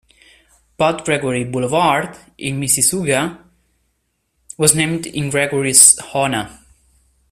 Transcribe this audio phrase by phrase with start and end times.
[0.77, 3.37] Bud Gregory Boulevard, in Mississauga,
[4.57, 6.57] was named in Gregory's honour.